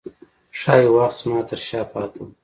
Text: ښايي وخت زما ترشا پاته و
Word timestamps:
ښايي 0.59 0.87
وخت 0.95 1.17
زما 1.19 1.41
ترشا 1.49 1.81
پاته 1.91 2.19
و 2.23 2.25